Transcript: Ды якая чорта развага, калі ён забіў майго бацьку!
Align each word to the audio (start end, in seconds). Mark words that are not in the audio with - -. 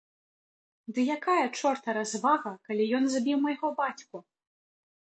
Ды 0.95 0.99
якая 1.17 1.43
чорта 1.59 1.89
развага, 1.99 2.57
калі 2.71 2.83
ён 3.01 3.09
забіў 3.17 3.37
майго 3.47 3.67
бацьку! 3.83 4.17